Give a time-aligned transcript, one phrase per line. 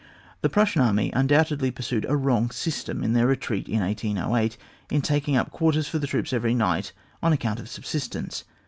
[0.41, 4.57] The Prussian army undoubtedly pursued a wrong sys tem in their retreat in 1806
[4.89, 8.43] in taking up quarters for the troops every night on account of subsistence.